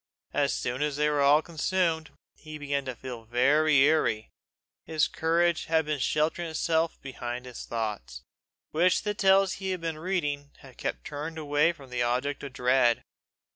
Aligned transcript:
As 0.33 0.51
soon 0.55 0.81
as 0.81 0.95
they 0.95 1.07
were 1.11 1.21
all 1.21 1.43
consumed, 1.43 2.09
he 2.33 2.57
began 2.57 2.85
to 2.85 2.95
feel 2.95 3.23
very 3.23 3.77
eerie: 3.83 4.31
his 4.83 5.07
courage 5.07 5.65
had 5.65 5.85
been 5.85 5.99
sheltering 5.99 6.49
itself 6.49 6.99
behind 7.03 7.45
his 7.45 7.65
thoughts, 7.65 8.23
which 8.71 9.03
the 9.03 9.13
tales 9.13 9.53
he 9.61 9.69
had 9.69 9.81
been 9.81 9.99
reading 9.99 10.53
had 10.61 10.79
kept 10.79 11.05
turned 11.05 11.37
away 11.37 11.71
from 11.71 11.91
the 11.91 12.01
object 12.01 12.41
of 12.41 12.51
dread. 12.51 13.03